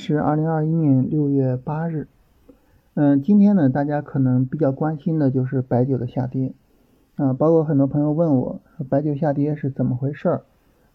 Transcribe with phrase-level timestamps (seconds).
[0.00, 2.08] 是二零二一年六月八日。
[2.94, 6.54] 嗯，今天呢，大家可能比较关心的就是白酒的下跌
[7.16, 10.42] 啊，包括很多朋友问我，说白酒下跌是怎么回事儿？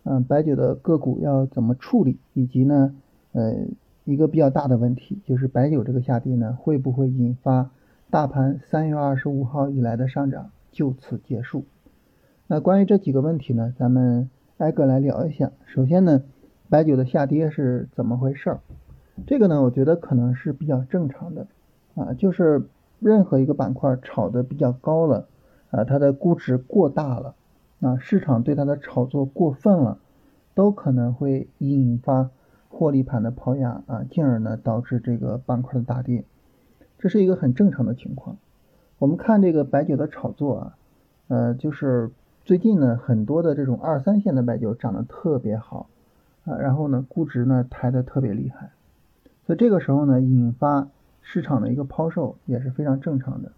[0.05, 2.17] 嗯，白酒的个股要怎么处理？
[2.33, 2.95] 以及呢，
[3.33, 3.67] 呃，
[4.05, 7.69] 一个比较大的问题就是白酒这个下跌呢，会不会引发
[8.09, 11.65] 大盘三月二十五号以来的上涨就此结束？
[12.47, 15.51] 那关于这几个问题呢，咱们挨个来聊一下。
[15.67, 16.23] 首先呢。
[16.67, 18.59] 白酒的下跌是怎么回事儿？
[19.25, 21.47] 这个呢，我觉得可能是比较正常的
[21.95, 22.63] 啊，就是
[22.99, 25.27] 任何一个板块炒的比较高了
[25.71, 27.35] 啊，它的估值过大了
[27.79, 29.99] 啊，市场对它的炒作过分了，
[30.53, 32.29] 都可能会引发
[32.67, 36.25] 获利盘的抛压啊，进而呢导致这个板块的大跌，
[36.99, 38.37] 这是一个很正常的情况。
[38.99, 40.77] 我们看这个白酒的炒作啊，
[41.29, 42.11] 呃，就是
[42.43, 45.87] 最近呢很多的这种二三线的白酒涨得特别好。
[46.43, 48.69] 啊，然后呢，估值呢抬得特别厉害，
[49.45, 50.87] 所以这个时候呢，引发
[51.21, 53.51] 市场的一个抛售也是非常正常的。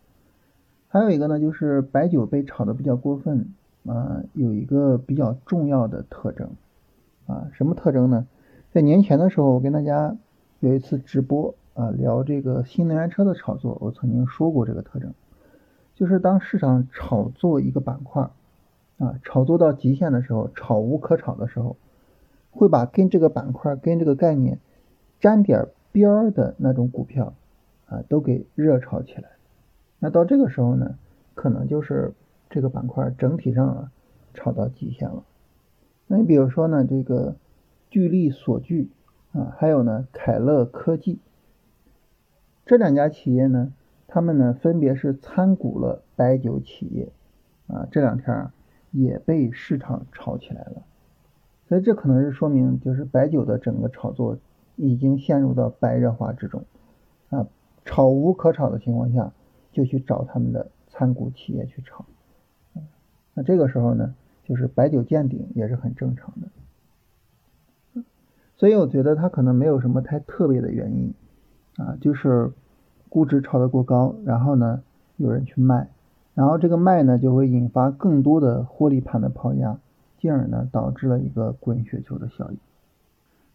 [0.90, 3.54] 还有一个呢，就是白酒被炒得比较过分
[3.86, 6.50] 啊，有一个比较重要的特征
[7.26, 8.28] 啊，什么特征呢？
[8.72, 10.16] 在年前的时候，我跟大家
[10.60, 15.14] 有一次直播啊，聊这个新能源车的炒作，我曾经说过这个特征，
[15.96, 18.30] 就是当市场炒作一个板块
[18.98, 21.78] 啊，炒作到极限的时候，炒无可炒的时候。
[22.50, 24.58] 会把跟这个板块、跟这个概念
[25.20, 25.68] 沾点
[25.98, 27.34] 边儿的那种股票
[27.88, 29.32] 啊，都给热炒起来。
[29.98, 30.96] 那到这个时候呢，
[31.34, 32.14] 可能就是
[32.52, 33.92] 这个板块整体上啊
[34.36, 35.24] 炒到极限了。
[36.06, 37.36] 那你比如说呢，这个
[37.90, 38.92] 聚力所聚
[39.32, 41.18] 啊，还有呢凯乐科技
[42.64, 43.74] 这两家企业呢，
[44.06, 47.12] 他们呢分别是参股了白酒企业
[47.66, 48.54] 啊，这两天啊
[48.92, 50.84] 也被市场炒起来了。
[51.68, 54.38] 所以这可能是说明，就是白酒的整个炒作
[54.78, 56.64] 已经陷入到白热化之中，
[57.30, 57.46] 啊，
[57.84, 59.34] 炒无可炒的情况下，
[59.74, 62.06] 就去找他们的参股企业去炒，
[63.34, 64.16] 那这个时候呢，
[64.46, 68.04] 就是白酒见顶也是很正常的。
[68.56, 71.14] 所以我觉得它可能没有什么太特别的原因，
[71.76, 72.52] 啊，就是
[73.10, 74.82] 估值炒得过高，然后呢
[75.18, 75.90] 有人去卖，
[76.34, 79.78] 然后这个卖呢就会引发更多的获利盘的抛压。
[80.20, 82.58] 进而呢，导致了一个滚雪球的效应。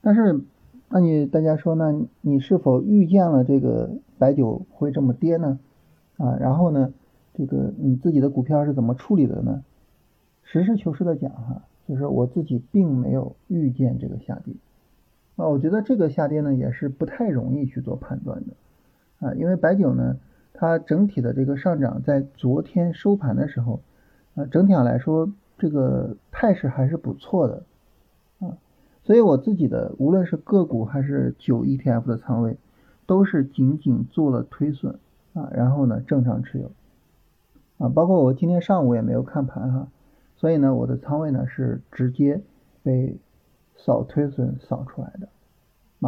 [0.01, 0.41] 但是，
[0.95, 5.59] 那你大家说，呢你是否预见了这个白酒会这么跌呢？
[6.19, 6.93] 啊，然后呢，
[7.33, 9.65] 这个你自己的股票是怎么处理的呢？
[10.43, 14.55] 实事求是的讲哈，就是我自己并没有预见这个下跌。
[15.37, 19.27] 啊，我觉得这个下跌呢，也是不太容易去做判断的。
[19.27, 20.19] 啊，因为白酒呢，
[20.53, 23.81] 它整体的这个上涨在昨天收盘的时候，
[24.35, 25.33] 啊，整体上来说。
[25.59, 27.63] 这个态势还是不错的，
[29.05, 32.57] 所以我自己的无论是个股还是九 ETF 的仓位，
[33.07, 34.99] 都是仅仅做了推损
[35.35, 36.71] 啊，然后呢正常持有，
[37.79, 39.89] 啊，包括我今天上午也没有看盘哈，
[40.37, 42.41] 所以呢我的仓位呢是直接
[42.83, 43.17] 被
[43.77, 45.29] 扫推损扫出来的，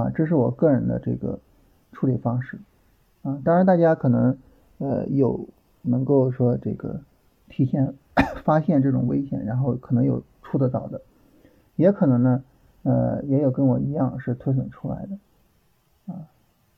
[0.00, 1.38] 啊，这是我个人的这个
[1.93, 2.59] 处理方式，
[3.22, 4.38] 啊，当然大家可能
[4.78, 5.49] 呃有
[5.82, 7.00] 能够说这个
[7.49, 7.94] 提前。
[8.44, 11.00] 发现这种危险，然后可能有出得早的，
[11.75, 12.44] 也可能呢，
[12.84, 16.28] 呃，也有跟我一样是推损出来的，啊，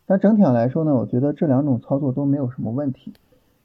[0.06, 3.12] 但整体上来说呢，我觉得这两种操作都没有什么问题，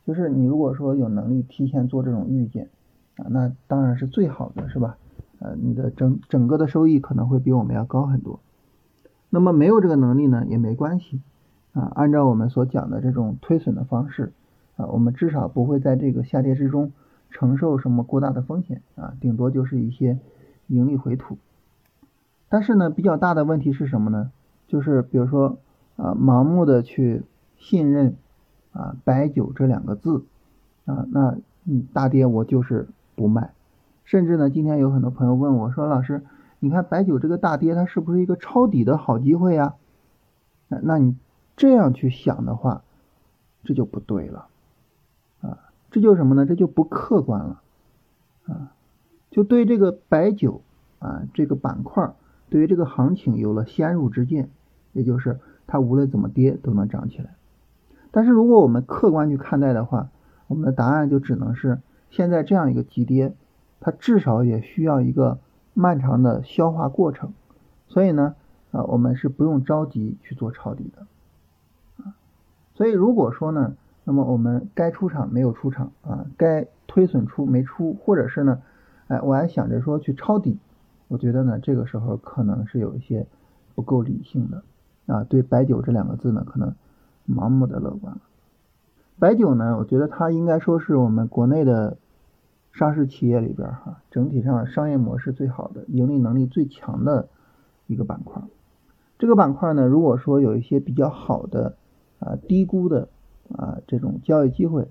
[0.06, 2.70] 就是你如果说有能力提前做这种预见，
[3.16, 4.98] 啊，那当然是最好的，是吧？
[5.40, 8.42] 呃，你的整整个的收益可能会比我们要高很多。
[9.30, 11.22] 那么没有这个能力呢，也没关系，
[11.74, 14.34] 啊，按照我们所讲的这种推损的方式，
[14.76, 16.92] 啊，我们至少不会在这个下跌之中。
[17.34, 19.14] 承受什么过大的风险啊？
[19.22, 20.20] 顶多就是一些
[20.68, 21.38] 盈利回吐。
[22.52, 24.30] 但是呢，比较大的问题是什么呢？
[24.68, 25.58] 就是比如说
[25.96, 27.24] 啊，盲目的去
[27.58, 28.18] 信任
[28.74, 30.26] 啊“白酒”这两个字
[30.86, 33.54] 啊，那嗯大跌我就是不卖。
[34.04, 36.24] 甚至呢，今天有很多朋友问我说：“老师，
[36.60, 39.76] 你看白酒这个大跌，它是不是一个抄底的好机会呀？”
[40.68, 41.16] 那那你
[41.56, 42.84] 这样去想的话，
[43.64, 44.48] 这就不对了。
[45.40, 45.58] 啊
[45.90, 46.46] 这就是什么呢？
[46.46, 47.62] 这就不客观了，
[48.48, 48.74] 啊，
[49.30, 50.62] 就对这个白酒
[51.00, 52.14] 啊这个板块，
[52.52, 54.52] 对于这个行情有了先入之见，
[54.94, 57.34] 也就是它无论怎么跌都能涨起来。
[58.12, 60.12] 但是如果我们客观去看待的话，
[60.46, 61.80] 我们的答案就只能是
[62.12, 63.34] 现在这样一个急跌，
[63.80, 65.40] 它至少也需要一个
[65.74, 67.34] 漫长的消化过程。
[67.88, 68.36] 所以呢，
[68.72, 71.08] 啊，我们是不用着急去做抄底的，
[72.04, 72.14] 啊，
[72.76, 73.74] 所以如果说呢。
[74.04, 78.60] 那么我们该出场没有出场啊，该推损出没出，或者是呢，
[79.08, 80.58] 哎，我还想着说去抄底，
[81.12, 83.28] 我觉得呢这个时候可能是有一些
[83.76, 84.64] 不够理性的
[85.08, 86.74] 啊，对白酒这两个字呢，可能
[87.28, 88.22] 盲目的乐观了。
[89.20, 91.98] 白酒呢，我觉得它应该说是我们国内的
[92.72, 97.28] 上市企业里边哈，整体上商业模式最好的、盈利能力最强的
[97.88, 98.42] 一个板块。
[99.20, 101.76] 这个板块呢，如果说有一些比较好的
[102.20, 103.10] 啊低估的
[103.54, 104.88] 啊这种交易机会，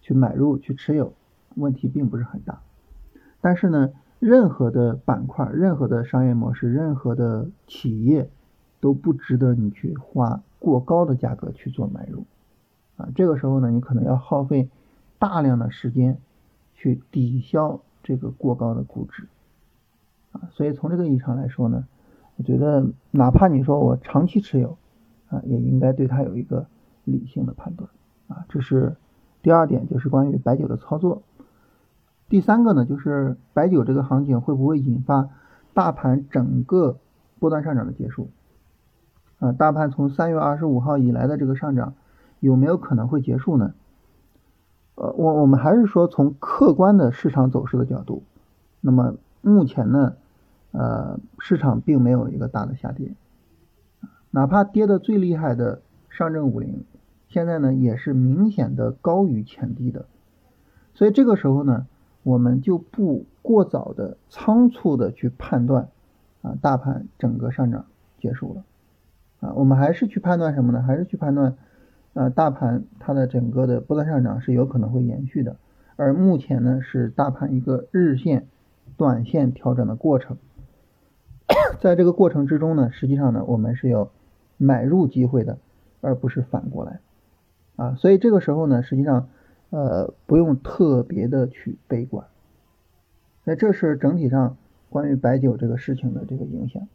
[0.00, 1.12] 去买入去持有，
[1.56, 2.60] 问题并不是很大。
[3.40, 3.90] 但是呢，
[4.26, 8.28] 任何的板块、任何的商业模式、任何的企业
[8.80, 12.24] 都不值得你去花过高的价格去做买入。
[12.96, 14.68] 啊，这个时候呢，你可能要耗费
[15.20, 16.18] 大量的时间
[16.74, 19.28] 去抵消这个过高的估值。
[20.32, 21.86] 啊，所以从这个意义上来说呢，
[22.34, 24.76] 我觉得哪怕你说我长期持有，
[25.28, 26.66] 啊，也应该对它有一个
[27.04, 27.88] 理性的判断。
[28.26, 28.96] 啊，这是
[29.40, 31.22] 第二点，就是关于白酒的操作。
[32.28, 35.28] 第三个呢，就是白酒这个行情会不会引发
[35.74, 36.98] 大盘整个
[37.38, 38.30] 波段上涨的结束？
[39.38, 41.94] 啊，大盘从三月二十五号以来的这个上涨。
[42.38, 43.72] 有没有可能会结束呢？
[44.94, 48.24] 呃，我我们还是说从客观的市场走势的角度，
[48.82, 50.12] 那么目前呢，
[50.70, 53.14] 呃，市场并没有一个大的下跌，
[54.30, 55.80] 哪怕跌的最厉害的
[56.10, 56.84] 上证五零，
[57.26, 60.04] 现在呢也是明显的高于前低的，
[60.92, 61.86] 所以这个时候呢，
[62.26, 65.90] 我们就不过早的仓促的去判断
[66.42, 67.86] 啊，大盘整个上涨
[68.18, 68.64] 结束了，
[69.38, 70.82] 啊，我们还是去判断什么呢？
[70.82, 71.56] 还是去判断。
[72.14, 75.56] 啊，大盘它的整个的波段上涨是有可能会延续的，
[75.96, 78.48] 而目前呢是大盘一个日线、
[78.96, 80.38] 短线调整的过程，
[81.78, 84.10] 在这个过程之中呢，实际上呢我们是有
[84.56, 85.58] 买入机会的，
[86.00, 87.00] 而不是反过来
[87.76, 89.28] 啊，所以这个时候呢，实际上
[89.70, 92.26] 呃不用特别的去悲观，
[93.44, 94.56] 那这是整体上
[94.88, 96.86] 关于白酒这个事情的这个影响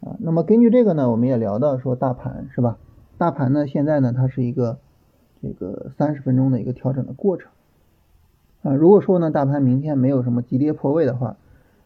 [0.00, 0.16] 啊。
[0.18, 2.78] 那么根据这个呢，我们也聊到说大盘是吧？
[3.16, 4.78] 大盘呢，现在呢，它是一个
[5.42, 7.50] 这个三十分钟的一个调整的过程
[8.62, 8.74] 啊。
[8.74, 11.36] 如果说呢，大盘明天没有什么急跌破位的话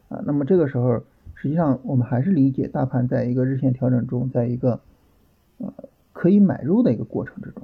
[0.09, 1.03] 啊，那么这个时候
[1.35, 4.79] 实际上我们还是理解大盘在一个日线调整中，在一个
[5.57, 5.73] 呃
[6.11, 7.63] 可以买入的一个过程之中。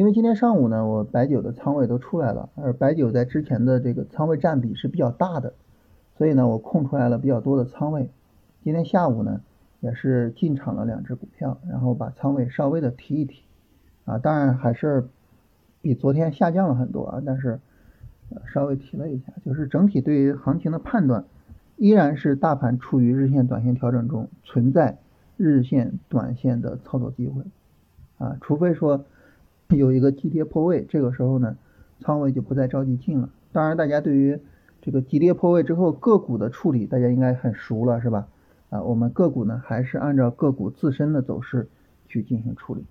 [0.00, 5.52] 因为今天上午呢，我白酒的仓位都出来了，而白酒在之前的这个仓位占比是比较大的，
[6.16, 8.08] 所以呢，我空出来了比较多的仓位。
[8.64, 9.42] 今天下午呢。
[9.80, 13.44] 也是进场了两只股票，然后把仓位稍微的提一提，
[14.04, 15.08] 啊，当然还是
[15.80, 17.60] 比昨天下降了很多啊，但是
[18.52, 21.24] 稍微提了一下，就是整体对于行情的判断
[21.76, 24.98] 依然是大盘处于日线、短线调整中，存在
[25.38, 27.42] 日线、短线的操作机会，
[28.18, 29.06] 啊，除非说
[29.70, 31.56] 有一个急跌破位，这个时候呢，
[32.00, 33.30] 仓位就不再着急进了。
[33.52, 34.38] 当然，大家对于
[34.80, 38.28] 这个急跌破位之后个股的处理，大家应该很熟了，是吧？
[38.70, 41.68] 啊，我们个股呢还是按照个股自身的走势
[42.06, 42.84] 去进行处理。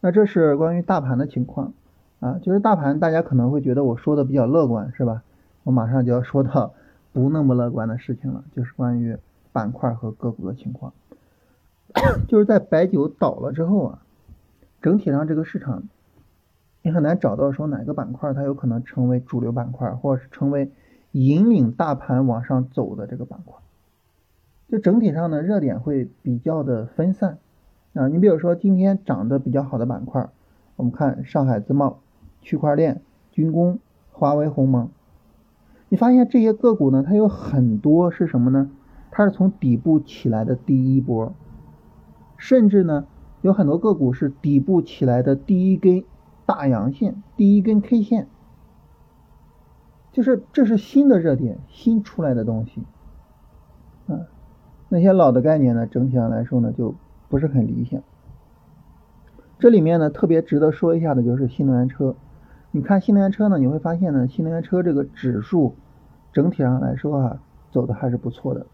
[0.00, 1.72] 那这是关于大盘的情况
[2.20, 5.22] 啊，就是大盘大家可能会觉得我说的比较乐观，是吧？
[5.64, 6.72] 我马上就要说到
[7.12, 9.16] 不那么乐观的事情了，就是关于
[9.52, 10.92] 板块和个股的情况。
[12.28, 14.02] 就是在白酒倒了之后啊，
[14.80, 15.84] 整体上这个市场
[16.82, 20.70] 你很难找到说哪个板块它有可能成为主流板块，或者是成为
[21.12, 23.58] 引领大盘往上走的这个板块。
[24.68, 27.38] 就整体上呢，热点会比较的分散
[27.94, 28.08] 啊。
[28.08, 30.28] 你比如说今天涨得比较好的板块，
[30.76, 32.00] 我们看上海自贸、
[32.42, 33.00] 区块链、
[33.32, 33.78] 军工、
[34.12, 34.90] 华为鸿蒙，
[35.88, 38.70] 你发现这些个股呢，它有很多是什么呢？
[39.10, 41.34] 它是从底部起来的第一波，
[42.36, 43.06] 甚至呢，
[43.40, 46.04] 有很多个股是底部起来的第一根
[46.46, 48.28] 大阳线、第一根 K 线，
[50.12, 52.82] 就是这是新的热点，新出来的东西，
[54.06, 54.26] 嗯。
[54.90, 56.94] 那些老的概念呢，整体上来说呢，就
[57.28, 58.00] 不是很理想。
[59.58, 62.16] 这里面呢，特别值得说一下的就是新能源车。
[62.70, 65.74] 你看新能源车呢，你会发现呢，新能源车这个指数
[66.32, 68.66] 整体上来说啊，走的还是不错的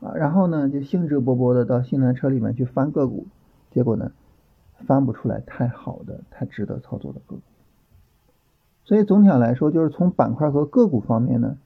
[0.00, 0.12] 啊。
[0.14, 3.28] 然后呢，就兴致勃勃的到新能源车里面去翻个股，
[3.72, 4.12] 结果呢，
[4.86, 7.42] 翻不出来太好的、太值得操作的个股。
[8.84, 11.56] 所以总体上来说，就是从板块和个股方面呢，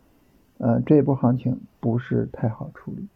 [0.58, 3.08] 呃，这一波行情不是太好处理。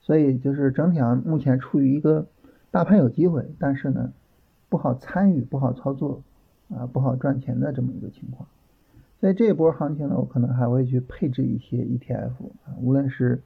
[0.00, 2.26] 所以就是整体上目前处于一个
[2.70, 4.12] 大盘有机会，但是呢
[4.68, 6.22] 不好参与、不好操作
[6.74, 8.48] 啊、不好赚钱的这么一个情况。
[9.20, 12.30] 所以这一波行情呢，我可能还会去配置一些 ETF
[12.64, 13.42] 啊，无论是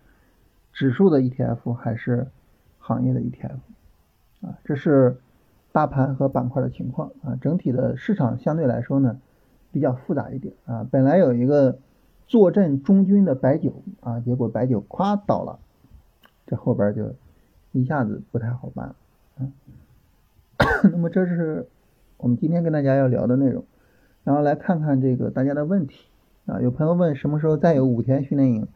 [0.73, 2.29] 指数的 ETF 还是
[2.79, 3.59] 行业的 ETF
[4.45, 5.17] 啊，这是
[5.73, 7.37] 大盘和板块的情况啊。
[7.41, 9.19] 整体的市场相对来说呢
[9.73, 10.87] 比较复杂一点啊。
[10.91, 11.79] 本来有一个
[12.27, 15.59] 坐镇中军的白酒啊，结果白酒咵倒了。
[16.47, 17.15] 这后边就
[17.73, 18.95] 一下子不太好办。
[19.39, 19.53] 嗯，
[20.93, 21.67] 那么这是
[22.19, 23.65] 我们今天跟大家要聊的内容，
[24.25, 26.07] 然后来看看这个大家的问题
[26.47, 26.61] 啊。
[26.61, 28.69] 有朋友问什么时候再有五天训练营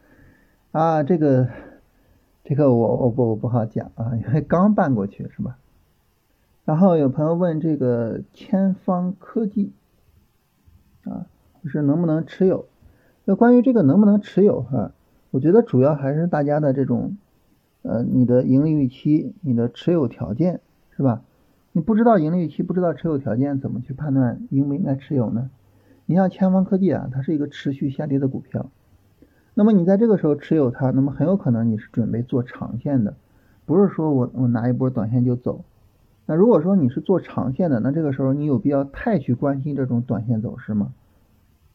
[0.73, 1.03] 啊？
[1.03, 1.49] 这个
[2.45, 5.59] 这个我我不我不好讲啊，因为刚办过去是吧？
[6.65, 9.73] 然后有朋友问这个千方科技
[11.05, 11.27] 啊，
[11.63, 12.67] 就是能不能持有？
[13.25, 14.93] 那关于这个能不能持有哈，
[15.31, 17.17] 我觉得主要还是大家的这种。
[17.83, 21.23] 呃，你的盈利预期，你的持有条件是吧？
[21.73, 25.49] 你不知道盈利预期，不知道持有条件，怎么去判断应不应该持有呢？
[26.05, 28.69] 你像千方科技啊，它是一个持续下跌的股票，
[29.59, 33.17] 那么你在这个时候持有它，那么很有可能你是准备做长线的，
[33.67, 35.65] 不是说我我拿一波短线就走。
[36.27, 40.93] 那如果说你是做长线的，那这个时候你有必要太去关心这种短线走势吗？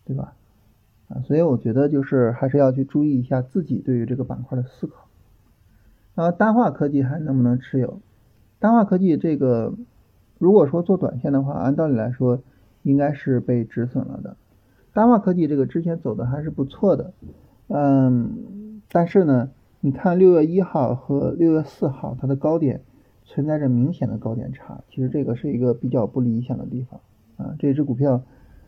[0.06, 0.34] 对吧？
[1.10, 5.10] 啊，所以我觉得就是还是要去注意一下自己对于这个板块的思考。
[6.16, 8.00] 啊，单化科技还能不能持有？
[8.60, 9.74] 单化科技这个，
[10.40, 12.40] 如果说做短线的话，按道理来说
[12.84, 14.38] 应该是被止损了的。
[14.94, 17.12] 单化科技这个之前走的还是不错的，
[17.68, 22.82] 嗯，但是呢，你看六月一号和六月四号它的高点
[23.24, 27.00] 存在着明显的高点差，其实这个是一个比较不理想的地方
[27.38, 27.56] 啊。
[27.58, 28.24] 这只股票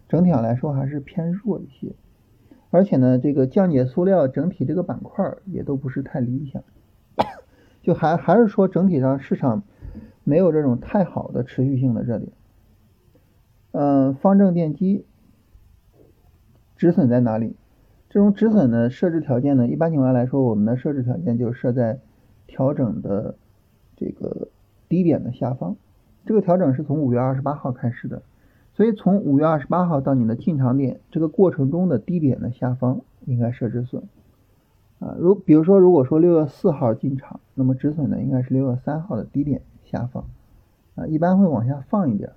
[0.07, 1.93] 整体上来说还是偏弱一些，
[2.71, 6.63] 而且呢，这个降解塑料整体这个板块也都不是太理想。
[7.83, 9.63] 就还还是说整体上市场
[10.23, 12.31] 没有这种太好的持续性的热点。
[13.73, 15.05] 嗯，方正电机
[16.77, 17.55] 止损在哪里？
[18.15, 19.67] 这种止损的设置条件呢？
[19.67, 21.99] 一般情况下来说，我们的设置条件就设在
[22.47, 23.35] 调整的
[23.97, 24.47] 这个
[24.87, 25.75] 低点的下方。
[26.25, 28.21] 这个调整是从五月二十八号开始的，
[28.73, 34.03] 所以从五月二十八号到你的进场点这个过程中的低点的下方应该设止损。
[34.99, 40.23] 啊，如比如说，如果说六月四号进场，那么止损呢应该是六月三号的低点下方，
[40.95, 42.31] 啊，一般会往下放一点。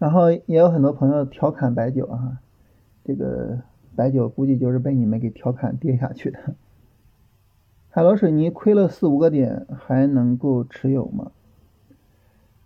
[0.00, 2.40] 然后也有很多朋友调侃白酒啊，
[3.04, 3.60] 这个
[3.96, 6.38] 白酒估计就是被你们给调侃跌下去的。
[7.90, 11.30] 海螺水泥亏了四五个点，还能够持有吗？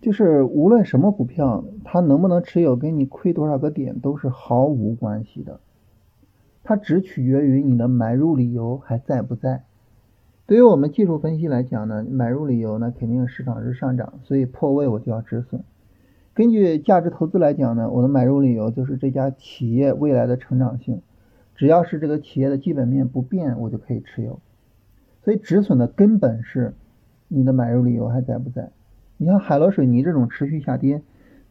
[0.00, 5.60] 就是无论什么股票，它能不能持有，跟你亏多少个点都是毫无关系的。
[6.62, 9.64] 它只取决于你的买入理由还在不在。
[10.46, 15.62] 对于我们技术分析来讲呢，买入理由呢肯定市场是上涨，所以破位我就要止损。
[16.32, 21.02] 根据价值投资来讲呢，我的买入理由就是这家企业未来的成长性，
[21.58, 24.38] 只要是这个企业的基本面不变，我就可以持有。
[25.24, 26.72] 所以止损的根本是
[27.26, 28.70] 你的买入理由还在不在。
[29.16, 31.02] 你像海螺水泥这种持续下跌，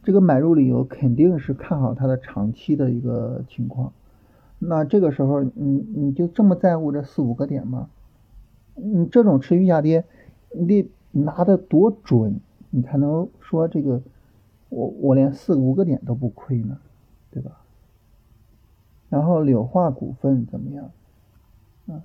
[0.02, 3.92] 这个买入理由肯定是看好它的长期的一个情况。
[4.58, 7.90] 那这个时候，你你就这么在乎这四五个点吗？
[8.74, 10.06] 你这种持续下跌，
[10.54, 14.00] 你得拿的多准，你才能说这个
[14.70, 16.78] 我我连四五个点都不亏呢，
[17.30, 17.60] 对吧？
[19.08, 20.90] 然后柳化股份怎么样？
[21.88, 22.02] 啊，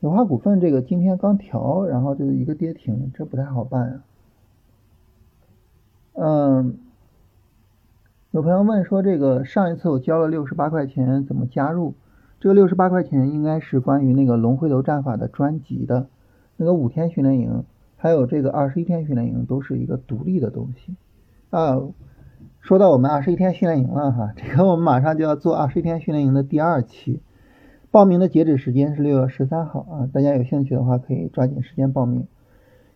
[0.00, 4.04] 柳化股份这个今天刚调，然后就是一个跌停，这不太好办啊。
[6.14, 6.78] 嗯。
[8.30, 11.94] 有朋友问说，这个上一次我交了六十八块钱，怎么加入？
[12.40, 16.08] 这个六十八块钱应该是关于那个龙回头战法的专辑的，
[16.56, 17.64] 那个五天训练营，
[17.96, 20.96] 还有这个二十一天训练营都是一个独立的东西
[21.50, 21.80] 啊。
[22.64, 27.20] 说到我们二十一天训练营了哈，这个我们马上就要做二十一天训练营的第二期，
[27.90, 32.26] 报名的截止时间是六月十三号啊，大家有兴趣的话可以抓紧时间报名，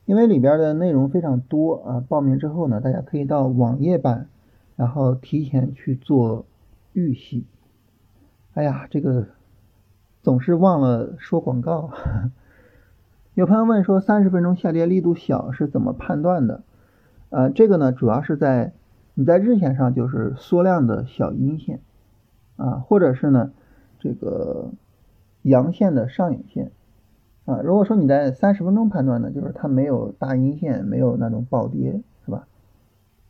[0.06, 2.02] 因为里边的内容非常多啊。
[2.08, 4.28] 报名之后呢，大家可以到网页版。
[4.74, 6.46] 然后提前去做
[6.92, 7.44] 预习。
[8.54, 9.26] 哎呀，这个
[10.22, 11.90] 总是忘了说广告。
[13.34, 16.62] 有朋友问说，三十分钟下跌力度小是怎么判断的？
[17.30, 18.72] 呃，这个呢，主要是在
[19.18, 21.80] 你在日线上就是缩量的小阴线
[22.54, 23.50] 啊，或者是呢
[23.98, 24.70] 这个
[25.42, 26.70] 阳线的上影线
[27.44, 27.58] 啊。
[27.62, 32.46] 如果说你在三十分钟判断呢，就是它没有大阴线，没有那种暴跌，是吧？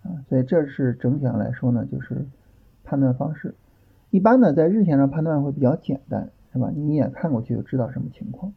[0.02, 2.26] 啊所以这是整体上来说呢，就是
[2.84, 3.54] 判断方式。
[4.10, 6.70] 一般呢，在日线上判断会比较简单，是吧？
[6.74, 8.52] 你一眼看过去就知道什么情况。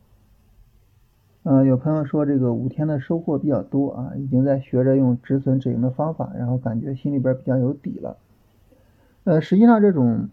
[1.44, 8.18] 嗯，有朋友说这个五天的收获比较多啊，已经在学着用止损止盈的方法，然后感觉心里边比较有底了。
[9.24, 10.30] 呃，实际上这种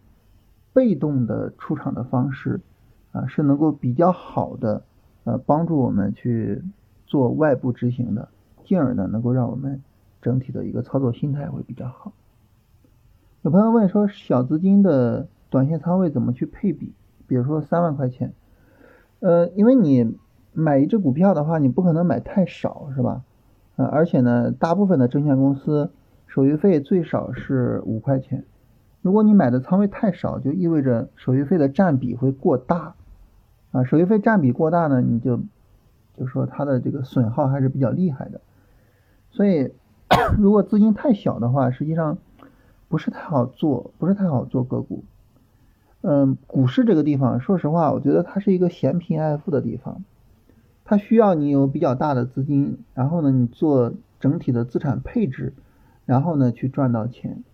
[0.72, 2.60] 被动的出场的方式
[3.12, 4.82] 啊，是能够比较好的
[5.24, 6.62] 呃帮助我们去
[7.06, 8.28] 做外部执行的，
[8.64, 9.82] 进而呢能够让我们。
[10.20, 12.12] 整体的一个操作心态会比较好。
[13.42, 16.92] 有朋友问说，小资金的短线仓位怎么去配比？
[17.28, 18.32] 比如说三万块钱，
[19.20, 20.18] 呃，因为你
[20.60, 23.22] 买一只股票的话，你不可能买太少，是吧？
[23.76, 25.90] 呃，而且呢，大部分的证券公司
[26.26, 28.44] 手续费最少是五块钱。
[29.02, 32.94] 如果你买的仓位太少，就意味着手续费的占比会过大。
[33.70, 35.40] 啊，手续费占比过大呢，你就
[36.16, 38.40] 就说它的这个损耗还是比较厉害的。
[39.30, 39.72] 所以，
[40.38, 42.18] 如果资金太小的话，实际上
[42.88, 45.04] 不是太好做，不是太好做个股。
[46.00, 50.02] 嗯，股市这个地方，说实话，我觉得它是一个嫌贫爱富的地方，
[50.90, 55.52] 它需要你有比较大的资金，然后呢，你做整体的资产配置，
[56.06, 57.44] 然后呢去赚到钱。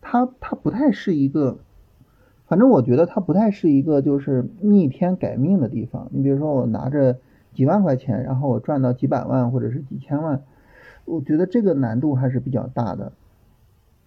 [0.00, 1.58] 它它不太是一个，
[2.48, 6.08] 反正我觉得它不太是一个就是逆天改命的地方。
[6.10, 7.18] 你比如说我拿着
[7.52, 10.42] 几万块钱，然后我赚到几百万或者是几千万，
[11.04, 13.12] 我觉得这个难度还是比较大的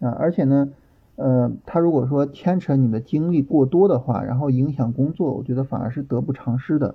[0.01, 0.73] 啊，而且呢。
[1.15, 6.93] 呃，他如果说牵扯你的精力过多的话，然后影响工作，我觉得反而是得不偿失的。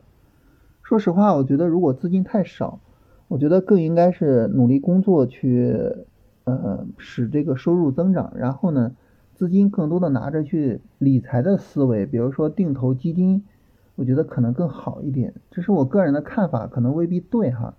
[0.82, 2.80] 说实话，我觉得如果资金太少，
[3.28, 5.74] 我觉得更应该是努力工作去，
[6.44, 8.92] 呃，使这个收入增长，然后呢，
[9.34, 13.44] 资金更多的拿着去理财的思维，比如说定投基金，
[13.94, 15.34] 我觉得可能更好一点。
[15.50, 17.74] 这是我个人的看法，可能未必对哈。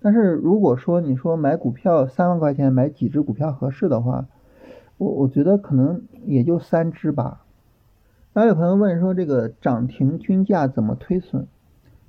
[0.00, 4.26] 但是如果说你说买股票三万块钱买几只股票合适的话，
[4.98, 7.44] 我我觉得可能也就三只吧。
[8.32, 11.46] 然后有朋友问说，这个涨停均价怎么推损？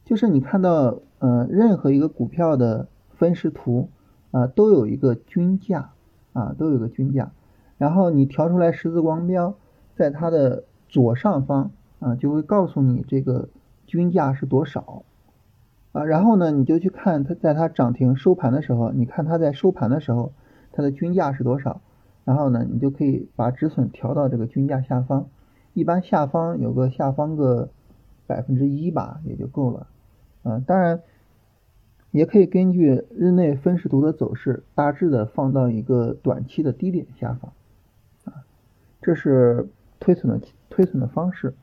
[0.05, 3.89] 就是你看到呃任何一个股票的分时图
[4.31, 5.91] 啊，都有一个均价
[6.33, 7.31] 啊，都有个均价。
[7.77, 9.55] 然后你调出来十字光标，
[9.95, 13.49] 在它的左上方啊，就会告诉你这个
[13.85, 15.03] 均价是多少
[15.91, 16.03] 啊。
[16.03, 20.33] 然后呢，你就去看它在它涨停收盘的时候，你看它在收盘的时候，
[20.71, 21.81] 它的均价是多少？
[22.25, 25.27] 然后呢，你就可以把止损调到这个均价下方，
[25.73, 27.69] 一般下方有个下方个
[28.27, 29.87] 百分之一吧，也就够了。
[30.43, 31.01] 嗯，当然
[32.11, 37.51] 也可以根据日内分时图的走势，大致的放到一个短期的低点下方。
[38.25, 38.43] 啊，
[39.01, 39.67] 这是
[39.99, 41.53] 推损的推损的方式。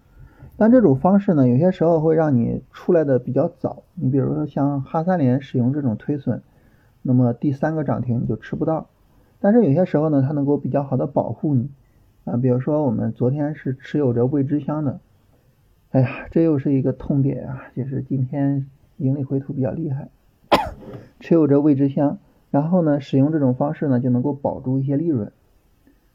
[0.57, 3.83] 但这种方式呢，有些时候会让你出来的比较早。
[3.95, 6.43] 你比如说像哈三联使用这种推损，
[7.03, 8.89] 那么第三个涨停你就吃不到。
[9.41, 11.71] 但是有些时候呢，它能够比较好的保护你
[12.25, 15.01] 啊，比如说我们昨天是持有着未知箱的，
[15.91, 18.65] 哎呀，这又是一个痛点啊，就是今天
[18.99, 20.09] 盈利回吐比较厉害，
[21.19, 22.19] 持有着未知箱，
[22.53, 25.33] 然后呢，使用这种方式呢，就能够保住一些利润，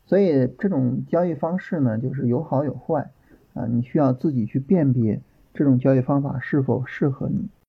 [0.06, 3.12] 所以这种交易方式呢，就是有好有坏
[3.54, 5.20] 啊，你需要自己去辨别
[5.54, 7.50] 这种交易方法是否适合你。